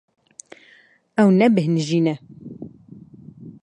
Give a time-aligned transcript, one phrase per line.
[1.21, 2.15] Ew nebêhnijî ne.